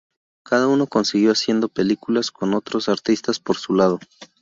Cada 0.41 0.65
uno 0.67 0.87
siguió 1.03 1.31
haciendo 1.31 1.69
películas 1.69 2.31
con 2.31 2.55
otros 2.55 2.89
artistas 2.89 3.39
por 3.39 3.57
su 3.57 3.75
lado. 3.75 3.99